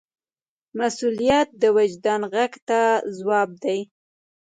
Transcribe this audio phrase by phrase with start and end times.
[0.79, 2.81] مسؤلیت د وجدان غږ ته
[3.17, 3.79] ځواب دی.